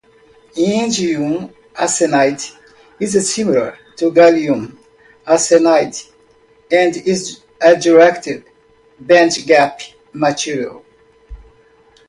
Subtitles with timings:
[0.57, 2.57] Indium arsenide
[2.99, 4.75] is similar to gallium
[5.27, 6.09] arsenide
[6.71, 8.27] and is a direct
[8.99, 10.83] bandgap material.